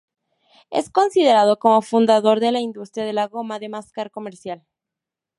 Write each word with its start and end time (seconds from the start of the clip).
Es 0.71 0.89
considerado 0.89 1.59
como 1.59 1.83
fundador 1.83 2.39
de 2.39 2.51
la 2.51 2.59
industria 2.59 3.05
de 3.05 3.13
la 3.13 3.27
goma 3.27 3.59
de 3.59 3.69
mascar 3.69 4.09
comercial. 4.09 4.63